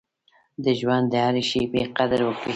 [0.63, 2.49] د ژوند د هرې شېبې قدر وکړئ.